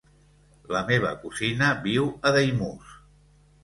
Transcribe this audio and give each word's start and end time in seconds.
La 0.77 0.81
meva 0.87 1.13
cosina 1.27 1.71
viu 1.87 2.11
a 2.17 2.37
Daimús. 2.41 3.01